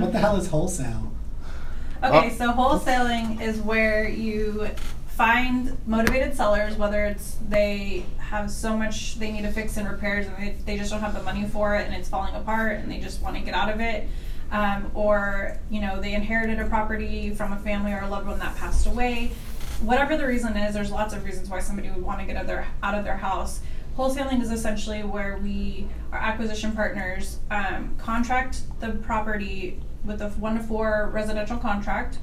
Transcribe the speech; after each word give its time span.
What 0.00 0.12
the 0.12 0.18
hell 0.18 0.36
is 0.36 0.48
wholesale? 0.48 1.12
Okay, 2.02 2.30
Oh. 2.32 2.36
so 2.36 2.52
wholesaling 2.52 3.40
is 3.40 3.58
where 3.60 4.08
you 4.08 4.68
find 5.08 5.76
motivated 5.86 6.34
sellers, 6.36 6.76
whether 6.76 7.04
it's 7.04 7.36
they 7.48 8.04
have 8.18 8.50
so 8.50 8.76
much 8.76 9.18
they 9.18 9.32
need 9.32 9.42
to 9.42 9.50
fix 9.50 9.76
and 9.76 9.88
repairs 9.88 10.26
and 10.26 10.36
they, 10.36 10.54
they 10.64 10.76
just 10.78 10.90
don't 10.92 11.00
have 11.00 11.14
the 11.14 11.22
money 11.22 11.44
for 11.44 11.74
it 11.74 11.86
and 11.86 11.94
it's 11.94 12.08
falling 12.08 12.34
apart 12.36 12.78
and 12.78 12.90
they 12.90 13.00
just 13.00 13.20
want 13.20 13.34
to 13.36 13.42
get 13.42 13.54
out 13.54 13.68
of 13.68 13.80
it. 13.80 14.06
Um, 14.52 14.90
or, 14.94 15.58
you 15.70 15.80
know, 15.80 16.00
they 16.00 16.14
inherited 16.14 16.58
a 16.60 16.66
property 16.66 17.30
from 17.34 17.52
a 17.52 17.58
family 17.58 17.92
or 17.92 18.00
a 18.00 18.08
loved 18.08 18.28
one 18.28 18.38
that 18.38 18.54
passed 18.56 18.86
away. 18.86 19.32
Whatever 19.80 20.16
the 20.16 20.26
reason 20.26 20.56
is, 20.56 20.72
there's 20.74 20.90
lots 20.92 21.12
of 21.14 21.24
reasons 21.24 21.48
why 21.50 21.58
somebody 21.60 21.90
would 21.90 22.02
want 22.02 22.20
to 22.20 22.26
get 22.26 22.36
out 22.36 22.42
of 22.42 22.46
their, 22.46 22.66
out 22.82 22.94
of 22.94 23.04
their 23.04 23.16
house. 23.16 23.60
Wholesaling 23.98 24.40
is 24.40 24.52
essentially 24.52 25.02
where 25.02 25.38
we, 25.38 25.88
our 26.12 26.20
acquisition 26.20 26.70
partners, 26.70 27.40
um, 27.50 27.96
contract 27.98 28.62
the 28.78 28.90
property 28.90 29.80
with 30.04 30.22
a 30.22 30.28
one 30.30 30.56
to 30.56 30.62
four 30.62 31.10
residential 31.12 31.56
contract. 31.56 32.18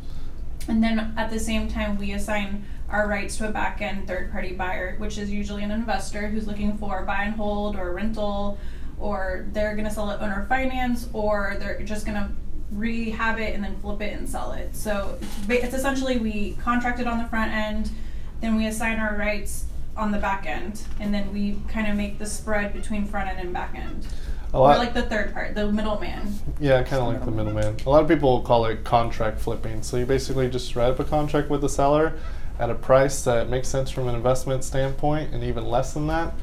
And 0.70 0.81
then 0.81 1.13
at 1.17 1.29
the 1.29 1.38
same 1.38 1.67
time, 1.67 1.98
we 1.98 2.13
assign 2.13 2.65
our 2.89 3.09
rights 3.09 3.35
to 3.38 3.49
a 3.49 3.51
back 3.51 3.81
end 3.81 4.07
third 4.07 4.31
party 4.31 4.53
buyer, 4.53 4.95
which 4.99 5.17
is 5.17 5.29
usually 5.29 5.63
an 5.63 5.71
investor 5.71 6.29
who's 6.29 6.48
looking 6.48 6.77
for 6.77 7.03
buy 7.03 7.23
and 7.23 7.35
hold 7.35 7.76
or 7.76 7.91
rental, 7.91 8.57
or 8.98 9.45
they're 9.51 9.73
going 9.73 9.85
to 9.85 9.93
sell 9.93 10.09
it 10.12 10.21
owner 10.21 10.45
finance, 10.48 11.09
or 11.12 11.57
they're 11.59 11.81
just 11.81 12.05
going 12.05 12.15
to 12.17 12.29
rehab 12.71 13.37
it 13.37 13.53
and 13.53 13.62
then 13.62 13.77
flip 13.81 14.01
it 14.01 14.17
and 14.17 14.29
sell 14.29 14.53
it. 14.53 14.73
So 14.73 15.20
it's 15.49 15.65
it's 15.65 15.73
essentially 15.73 16.20
we 16.20 16.53
contract 16.53 17.01
it 17.01 17.05
on 17.05 17.17
the 17.17 17.26
front 17.27 17.51
end, 17.51 17.91
then 18.39 18.55
we 18.55 18.65
assign 18.67 18.98
our 18.98 19.17
rights 19.17 19.65
on 19.98 20.12
the 20.12 20.17
back 20.17 20.45
end, 20.45 20.84
and 20.99 21.13
then 21.13 21.31
we 21.34 21.58
kind 21.67 21.88
of 21.88 21.95
make 21.95 22.20
the 22.20 22.26
spread 22.26 22.73
between 22.73 23.05
front 23.05 23.30
end 23.30 23.40
and 23.40 23.54
back 23.54 23.76
end. 23.76 24.05
A 24.54 24.58
Or 24.58 24.76
like 24.77 24.94
the 24.94 25.04
third 25.04 25.34
part, 25.34 25.55
the 25.55 25.71
middleman. 25.71 26.34
Yeah, 26.59 26.84
kind 26.84 27.02
of 27.02 27.08
like 27.08 27.26
the 27.26 27.31
middleman. 27.31 27.77
A 27.85 27.90
lot 27.90 28.04
of 28.04 28.08
people 28.08 28.41
call 28.41 28.66
it 28.66 28.84
contract 28.84 29.40
flipping. 29.40 29.84
So 29.84 29.98
you 29.98 30.05
basically 30.05 30.49
just 30.49 30.76
write 30.76 30.91
up 30.91 30.99
a 30.99 31.04
contract 31.04 31.49
with 31.49 31.62
the 31.62 31.70
seller 31.70 32.13
at 32.57 32.70
a 32.70 32.76
price 32.76 33.24
that 33.24 33.49
makes 33.49 33.68
sense 33.68 33.91
from 33.91 34.07
an 34.07 34.15
investment 34.15 34.63
standpoint 34.63 35.34
and 35.34 35.43
even 35.43 35.65
less 35.65 35.93
than 35.93 36.07
that. 36.07 36.34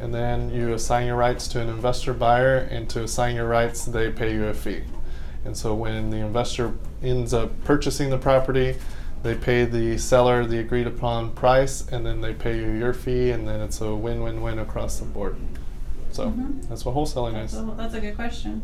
And 0.00 0.14
then 0.14 0.50
you 0.50 0.72
assign 0.72 1.06
your 1.06 1.16
rights 1.16 1.46
to 1.48 1.60
an 1.60 1.68
investor 1.68 2.14
buyer, 2.14 2.56
and 2.56 2.88
to 2.90 3.02
assign 3.02 3.36
your 3.36 3.46
rights, 3.46 3.84
they 3.84 4.10
pay 4.10 4.32
you 4.32 4.46
a 4.46 4.54
fee. 4.54 4.82
And 5.44 5.56
so 5.56 5.74
when 5.74 6.10
the 6.10 6.16
investor 6.16 6.72
ends 7.02 7.34
up 7.34 7.50
purchasing 7.64 8.10
the 8.10 8.18
property, 8.18 8.76
they 9.22 9.34
pay 9.34 9.64
the 9.64 9.98
seller 9.98 10.44
the 10.46 10.58
agreed 10.58 10.86
upon 10.86 11.32
price, 11.32 11.86
and 11.90 12.04
then 12.06 12.20
they 12.20 12.32
pay 12.34 12.56
you 12.58 12.70
your 12.70 12.92
fee, 12.92 13.30
and 13.30 13.46
then 13.46 13.60
it's 13.60 13.80
a 13.80 13.94
win 13.94 14.22
win 14.22 14.42
win 14.42 14.58
across 14.58 14.98
the 14.98 15.04
board. 15.04 15.36
So 16.12 16.28
Mhm. 16.30 16.68
that's 16.68 16.84
what 16.84 16.94
wholesaling 16.94 17.42
is. 17.44 17.52
that's 17.76 17.94
a 17.94 18.00
good 18.00 18.16
question. 18.16 18.62